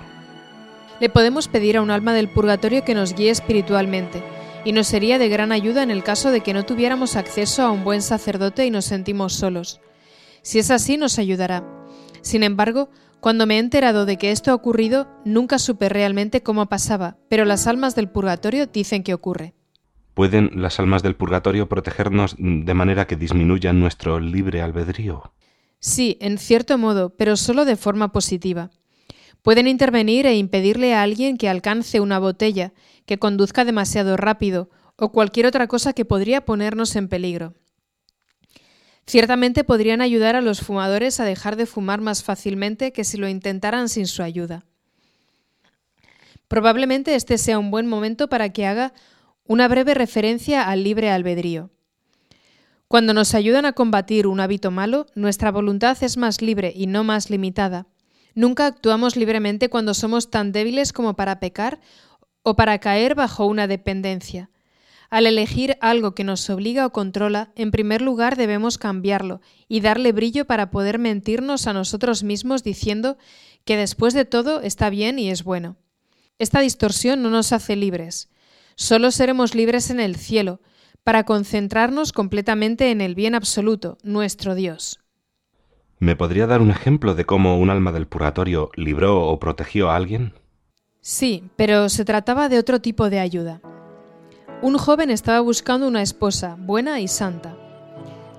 Le 0.99 1.09
podemos 1.09 1.47
pedir 1.47 1.77
a 1.77 1.81
un 1.81 1.91
alma 1.91 2.13
del 2.13 2.29
purgatorio 2.29 2.83
que 2.83 2.95
nos 2.95 3.13
guíe 3.13 3.29
espiritualmente, 3.29 4.23
y 4.65 4.71
nos 4.71 4.87
sería 4.87 5.19
de 5.19 5.29
gran 5.29 5.51
ayuda 5.51 5.83
en 5.83 5.91
el 5.91 6.03
caso 6.03 6.31
de 6.31 6.41
que 6.41 6.53
no 6.53 6.65
tuviéramos 6.65 7.15
acceso 7.15 7.61
a 7.61 7.71
un 7.71 7.83
buen 7.83 8.01
sacerdote 8.01 8.65
y 8.65 8.71
nos 8.71 8.85
sentimos 8.85 9.33
solos. 9.33 9.79
Si 10.41 10.59
es 10.59 10.71
así, 10.71 10.97
nos 10.97 11.19
ayudará. 11.19 11.63
Sin 12.21 12.43
embargo, 12.43 12.89
cuando 13.19 13.45
me 13.45 13.55
he 13.55 13.59
enterado 13.59 14.05
de 14.05 14.17
que 14.17 14.31
esto 14.31 14.51
ha 14.51 14.55
ocurrido, 14.55 15.07
nunca 15.25 15.59
supe 15.59 15.89
realmente 15.89 16.43
cómo 16.43 16.67
pasaba, 16.67 17.17
pero 17.29 17.45
las 17.45 17.67
almas 17.67 17.95
del 17.95 18.09
purgatorio 18.09 18.67
dicen 18.67 19.03
que 19.03 19.13
ocurre. 19.13 19.53
¿Pueden 20.13 20.49
las 20.55 20.79
almas 20.79 21.03
del 21.03 21.15
purgatorio 21.15 21.69
protegernos 21.69 22.35
de 22.37 22.73
manera 22.73 23.05
que 23.05 23.15
disminuyan 23.15 23.79
nuestro 23.79 24.19
libre 24.19 24.61
albedrío? 24.61 25.33
Sí, 25.79 26.17
en 26.21 26.37
cierto 26.37 26.77
modo, 26.77 27.15
pero 27.15 27.37
solo 27.37 27.65
de 27.65 27.75
forma 27.75 28.11
positiva. 28.11 28.71
Pueden 29.43 29.67
intervenir 29.67 30.25
e 30.25 30.35
impedirle 30.35 30.93
a 30.95 31.03
alguien 31.03 31.37
que 31.37 31.49
alcance 31.49 31.99
una 31.99 32.19
botella, 32.19 32.73
que 33.05 33.19
conduzca 33.19 33.63
demasiado 33.63 34.17
rápido 34.17 34.69
o 34.97 35.11
cualquier 35.11 35.45
otra 35.45 35.67
cosa 35.67 35.93
que 35.93 36.05
podría 36.05 36.45
ponernos 36.45 36.95
en 36.95 37.07
peligro. 37.07 37.53
Ciertamente 39.07 39.63
podrían 39.63 40.01
ayudar 40.01 40.35
a 40.35 40.41
los 40.41 40.59
fumadores 40.59 41.21
a 41.21 41.25
dejar 41.25 41.55
de 41.55 41.65
fumar 41.65 42.01
más 42.01 42.23
fácilmente 42.23 42.91
que 42.91 43.05
si 43.05 43.17
lo 43.17 43.29
intentaran 43.29 43.87
sin 43.87 44.05
su 44.05 44.21
ayuda. 44.21 44.65
Probablemente 46.49 47.15
este 47.15 47.37
sea 47.37 47.57
un 47.57 47.71
buen 47.71 47.87
momento 47.87 48.27
para 48.27 48.49
que 48.49 48.65
haga 48.65 48.93
una 49.45 49.69
breve 49.69 49.93
referencia 49.93 50.67
al 50.67 50.83
libre 50.83 51.09
albedrío. 51.09 51.69
Cuando 52.89 53.13
nos 53.13 53.33
ayudan 53.33 53.65
a 53.65 53.71
combatir 53.71 54.27
un 54.27 54.41
hábito 54.41 54.71
malo, 54.71 55.07
nuestra 55.15 55.51
voluntad 55.51 55.97
es 56.01 56.17
más 56.17 56.41
libre 56.41 56.73
y 56.75 56.87
no 56.87 57.05
más 57.05 57.29
limitada. 57.29 57.87
Nunca 58.35 58.65
actuamos 58.65 59.15
libremente 59.15 59.69
cuando 59.69 59.93
somos 59.93 60.29
tan 60.29 60.51
débiles 60.51 60.91
como 60.91 61.15
para 61.15 61.39
pecar 61.39 61.79
o 62.43 62.57
para 62.57 62.79
caer 62.79 63.15
bajo 63.15 63.45
una 63.45 63.67
dependencia. 63.67 64.49
Al 65.09 65.25
elegir 65.25 65.77
algo 65.79 66.13
que 66.13 66.23
nos 66.23 66.49
obliga 66.49 66.85
o 66.85 66.91
controla, 66.91 67.51
en 67.55 67.71
primer 67.71 68.01
lugar 68.01 68.35
debemos 68.35 68.77
cambiarlo 68.77 69.41
y 69.69 69.79
darle 69.79 70.11
brillo 70.11 70.45
para 70.45 70.69
poder 70.69 70.99
mentirnos 70.99 71.67
a 71.67 71.73
nosotros 71.73 72.23
mismos 72.23 72.63
diciendo 72.63 73.17
que 73.63 73.77
después 73.77 74.13
de 74.13 74.25
todo 74.25 74.61
está 74.61 74.89
bien 74.89 75.17
y 75.17 75.29
es 75.29 75.43
bueno. 75.43 75.77
Esta 76.39 76.59
distorsión 76.59 77.21
no 77.21 77.29
nos 77.29 77.53
hace 77.53 77.75
libres. 77.75 78.29
Solo 78.75 79.11
seremos 79.11 79.55
libres 79.55 79.89
en 79.89 79.99
el 79.99 80.17
cielo, 80.17 80.61
para 81.03 81.23
concentrarnos 81.23 82.11
completamente 82.11 82.91
en 82.91 82.99
el 82.99 83.15
bien 83.15 83.33
absoluto, 83.33 83.97
nuestro 84.03 84.55
Dios. 84.55 84.99
¿Me 85.99 86.17
podría 86.17 86.47
dar 86.47 86.61
un 86.61 86.69
ejemplo 86.69 87.15
de 87.15 87.25
cómo 87.25 87.57
un 87.57 87.69
alma 87.69 87.93
del 87.93 88.07
purgatorio 88.07 88.71
libró 88.75 89.25
o 89.25 89.39
protegió 89.39 89.89
a 89.89 89.95
alguien? 89.95 90.33
Sí, 90.99 91.45
pero 91.55 91.87
se 91.87 92.03
trataba 92.03 92.49
de 92.49 92.59
otro 92.59 92.81
tipo 92.81 93.09
de 93.09 93.19
ayuda. 93.19 93.61
Un 94.61 94.77
joven 94.77 95.11
estaba 95.11 95.39
buscando 95.39 95.87
una 95.87 96.01
esposa 96.01 96.55
buena 96.59 96.99
y 96.99 97.07
santa. 97.07 97.55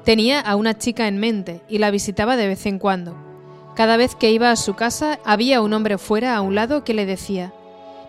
Tenía 0.05 0.41
a 0.41 0.57
una 0.57 0.77
chica 0.77 1.07
en 1.09 1.19
mente 1.19 1.63
y 1.69 1.79
la 1.79 1.91
visitaba 1.91 2.37
de 2.37 2.49
vez 2.49 2.67
en 2.67 2.79
cuando. 2.79 3.17
Cada 3.75 3.97
vez 3.97 4.15
que 4.15 4.33
iba 4.33 4.51
a 4.51 4.57
su 4.57 4.75
casa 4.75 5.19
había 5.25 5.61
un 5.61 5.73
hombre 5.73 5.99
fuera 5.99 6.35
a 6.37 6.41
un 6.41 6.55
lado 6.55 6.85
que 6.85 6.95
le 6.95 7.07
decía, 7.07 7.53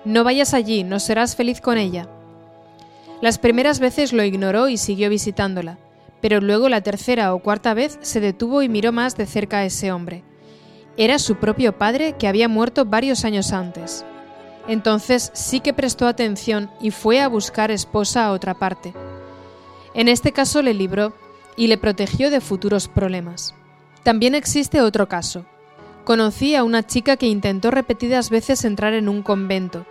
No 0.05 0.23
vayas 0.23 0.53
allí, 0.53 0.83
no 0.83 0.99
serás 0.99 1.35
feliz 1.35 1.61
con 1.61 1.77
ella. 1.77 2.07
Las 3.21 3.37
primeras 3.37 3.79
veces 3.79 4.13
lo 4.13 4.23
ignoró 4.23 4.69
y 4.69 4.77
siguió 4.77 5.09
visitándola 5.09 5.77
pero 6.21 6.41
luego 6.41 6.69
la 6.69 6.81
tercera 6.81 7.33
o 7.33 7.39
cuarta 7.39 7.73
vez 7.73 7.97
se 8.01 8.19
detuvo 8.19 8.61
y 8.61 8.69
miró 8.69 8.91
más 8.91 9.15
de 9.15 9.25
cerca 9.25 9.59
a 9.59 9.65
ese 9.65 9.91
hombre. 9.91 10.23
Era 10.97 11.19
su 11.19 11.35
propio 11.35 11.77
padre 11.77 12.15
que 12.17 12.27
había 12.27 12.49
muerto 12.49 12.85
varios 12.85 13.23
años 13.23 13.53
antes. 13.53 14.05
Entonces 14.69 15.31
sí 15.33 15.59
que 15.59 15.73
prestó 15.73 16.07
atención 16.07 16.71
y 16.79 16.91
fue 16.91 17.19
a 17.19 17.27
buscar 17.27 17.71
esposa 17.71 18.25
a 18.25 18.31
otra 18.31 18.53
parte. 18.53 18.93
En 19.93 20.07
este 20.07 20.31
caso 20.31 20.61
le 20.61 20.73
libró 20.73 21.11
y 21.57 21.67
le 21.67 21.77
protegió 21.77 22.31
de 22.31 22.39
futuros 22.39 22.87
problemas. 22.87 23.53
También 24.03 24.33
existe 24.33 24.79
otro 24.79 25.09
caso. 25.09 25.45
Conocí 26.05 26.55
a 26.55 26.63
una 26.63 26.87
chica 26.87 27.17
que 27.17 27.27
intentó 27.27 27.69
repetidas 27.69 28.29
veces 28.29 28.63
entrar 28.63 28.93
en 28.93 29.09
un 29.09 29.23
convento, 29.23 29.85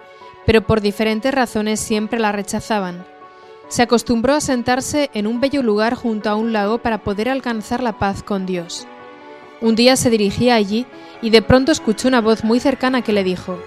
pero 0.46 0.66
por 0.66 0.80
diferentes 0.80 1.34
razones 1.34 1.78
siempre 1.78 2.18
la 2.18 2.32
rechazaban 2.32 3.04
se 3.68 3.82
acostumbró 3.82 4.34
a 4.34 4.40
sentarse 4.40 5.10
en 5.12 5.26
un 5.26 5.40
bello 5.40 5.62
lugar 5.62 5.94
junto 5.94 6.30
a 6.30 6.34
un 6.34 6.52
lago 6.52 6.78
para 6.78 6.98
poder 6.98 7.28
alcanzar 7.28 7.82
la 7.82 7.98
paz 7.98 8.22
con 8.22 8.46
Dios. 8.46 8.86
Un 9.60 9.74
día 9.74 9.96
se 9.96 10.10
dirigía 10.10 10.54
allí 10.54 10.86
y 11.20 11.30
de 11.30 11.42
pronto 11.42 11.70
escuchó 11.70 12.08
una 12.08 12.20
voz 12.20 12.44
muy 12.44 12.60
cercana 12.60 13.02
que 13.02 13.12
le 13.12 13.24
dijo, 13.24 13.58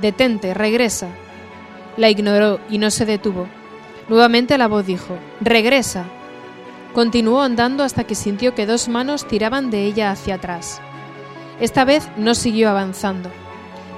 Detente, 0.00 0.54
regresa. 0.54 1.08
La 1.96 2.10
ignoró 2.10 2.60
y 2.68 2.78
no 2.78 2.90
se 2.90 3.06
detuvo. 3.06 3.46
Nuevamente 4.08 4.58
la 4.58 4.68
voz 4.68 4.86
dijo, 4.86 5.16
Regresa. 5.40 6.04
Continuó 6.92 7.42
andando 7.42 7.82
hasta 7.82 8.04
que 8.04 8.14
sintió 8.14 8.54
que 8.54 8.66
dos 8.66 8.88
manos 8.88 9.26
tiraban 9.26 9.70
de 9.70 9.84
ella 9.84 10.10
hacia 10.10 10.36
atrás. 10.36 10.80
Esta 11.60 11.84
vez 11.84 12.08
no 12.16 12.34
siguió 12.34 12.68
avanzando. 12.70 13.30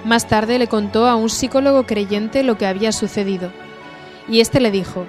Más 0.05 0.29
tarde 0.29 0.59
le 0.59 0.69
contó 0.69 1.07
a 1.07 1.17
un 1.17 1.29
psicólogo 1.29 1.85
creyente 1.85 2.43
lo 2.43 2.57
que 2.57 2.67
había 2.67 2.93
sucedido. 2.93 3.51
Y 4.29 4.41
éste 4.41 4.61
le 4.61 4.71
dijo, 4.71 5.07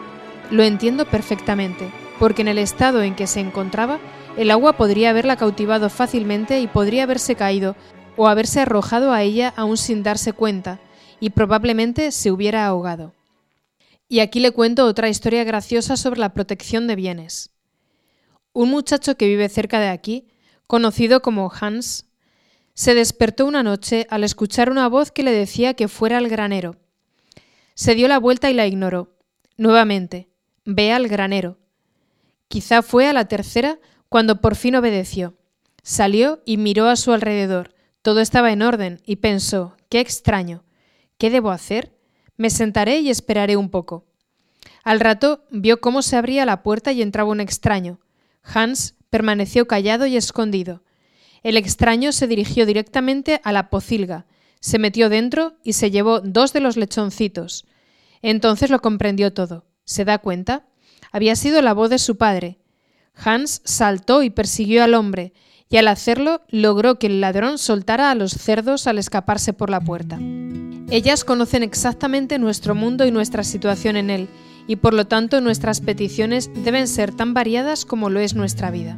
lo 0.49 0.63
entiendo 0.63 1.05
perfectamente, 1.05 1.91
porque 2.19 2.41
en 2.41 2.47
el 2.47 2.57
estado 2.57 3.03
en 3.03 3.15
que 3.15 3.27
se 3.27 3.39
encontraba, 3.39 3.99
el 4.37 4.51
agua 4.51 4.73
podría 4.73 5.09
haberla 5.09 5.35
cautivado 5.35 5.89
fácilmente 5.89 6.59
y 6.59 6.67
podría 6.67 7.03
haberse 7.03 7.35
caído 7.35 7.75
o 8.17 8.27
haberse 8.27 8.59
arrojado 8.59 9.13
a 9.13 9.23
ella 9.23 9.53
aún 9.55 9.77
sin 9.77 10.03
darse 10.03 10.33
cuenta, 10.33 10.79
y 11.19 11.29
probablemente 11.29 12.11
se 12.11 12.31
hubiera 12.31 12.67
ahogado. 12.67 13.13
Y 14.09 14.19
aquí 14.19 14.39
le 14.39 14.51
cuento 14.51 14.85
otra 14.85 15.09
historia 15.09 15.43
graciosa 15.43 15.95
sobre 15.95 16.19
la 16.19 16.33
protección 16.33 16.87
de 16.87 16.95
bienes. 16.95 17.51
Un 18.53 18.69
muchacho 18.69 19.15
que 19.15 19.27
vive 19.27 19.47
cerca 19.49 19.79
de 19.79 19.89
aquí, 19.89 20.27
conocido 20.67 21.21
como 21.21 21.51
Hans, 21.51 22.05
se 22.73 22.93
despertó 22.93 23.45
una 23.45 23.63
noche 23.63 24.05
al 24.09 24.23
escuchar 24.23 24.69
una 24.69 24.87
voz 24.87 25.11
que 25.11 25.23
le 25.23 25.31
decía 25.31 25.73
que 25.73 25.87
fuera 25.87 26.17
al 26.17 26.27
granero. 26.27 26.75
Se 27.73 27.95
dio 27.95 28.07
la 28.07 28.19
vuelta 28.19 28.49
y 28.49 28.53
la 28.53 28.67
ignoró. 28.67 29.15
Nuevamente, 29.57 30.29
Ve 30.69 30.91
al 30.91 31.07
granero. 31.07 31.57
Quizá 32.49 32.81
fue 32.81 33.07
a 33.07 33.13
la 33.13 33.29
tercera 33.29 33.79
cuando 34.09 34.41
por 34.41 34.57
fin 34.57 34.75
obedeció. 34.75 35.37
Salió 35.81 36.41
y 36.43 36.57
miró 36.57 36.89
a 36.89 36.97
su 36.97 37.13
alrededor. 37.13 37.73
Todo 38.07 38.21
estaba 38.21 38.53
en 38.53 38.61
orden 38.61 39.01
y 39.05 39.17
pensó, 39.17 39.75
qué 39.89 39.99
extraño. 39.99 40.63
¿Qué 41.17 41.29
debo 41.29 41.51
hacer? 41.51 41.91
Me 42.37 42.49
sentaré 42.49 42.99
y 42.99 43.09
esperaré 43.09 43.57
un 43.57 43.69
poco. 43.69 44.05
Al 44.85 45.01
rato 45.01 45.43
vio 45.51 45.81
cómo 45.81 46.01
se 46.01 46.15
abría 46.15 46.45
la 46.45 46.63
puerta 46.63 46.93
y 46.93 47.01
entraba 47.01 47.31
un 47.31 47.41
extraño. 47.41 47.99
Hans 48.43 48.95
permaneció 49.09 49.67
callado 49.67 50.05
y 50.05 50.15
escondido. 50.15 50.83
El 51.43 51.57
extraño 51.57 52.13
se 52.13 52.27
dirigió 52.27 52.65
directamente 52.65 53.41
a 53.43 53.51
la 53.51 53.69
pocilga, 53.69 54.25
se 54.61 54.79
metió 54.79 55.09
dentro 55.09 55.57
y 55.61 55.73
se 55.73 55.91
llevó 55.91 56.21
dos 56.21 56.53
de 56.53 56.61
los 56.61 56.77
lechoncitos. 56.77 57.65
Entonces 58.21 58.69
lo 58.69 58.79
comprendió 58.79 59.33
todo. 59.33 59.65
¿Se 59.83 60.05
da 60.05 60.19
cuenta? 60.19 60.65
Había 61.11 61.35
sido 61.35 61.61
la 61.61 61.73
voz 61.73 61.89
de 61.89 61.99
su 61.99 62.15
padre. 62.15 62.57
Hans 63.15 63.61
saltó 63.65 64.23
y 64.23 64.29
persiguió 64.29 64.85
al 64.85 64.93
hombre, 64.93 65.33
y 65.69 65.77
al 65.77 65.87
hacerlo 65.87 66.41
logró 66.49 66.99
que 66.99 67.07
el 67.07 67.21
ladrón 67.21 67.57
soltara 67.57 68.11
a 68.11 68.15
los 68.15 68.31
cerdos 68.31 68.87
al 68.87 68.97
escaparse 68.97 69.53
por 69.53 69.69
la 69.69 69.81
puerta. 69.81 70.19
Ellas 70.89 71.25
conocen 71.25 71.63
exactamente 71.63 72.39
nuestro 72.39 72.73
mundo 72.73 73.05
y 73.05 73.11
nuestra 73.11 73.43
situación 73.43 73.97
en 73.97 74.09
él, 74.09 74.29
y 74.67 74.77
por 74.77 74.93
lo 74.93 75.05
tanto 75.05 75.41
nuestras 75.41 75.81
peticiones 75.81 76.49
deben 76.63 76.87
ser 76.87 77.13
tan 77.13 77.33
variadas 77.33 77.85
como 77.85 78.09
lo 78.09 78.19
es 78.19 78.35
nuestra 78.35 78.71
vida. 78.71 78.97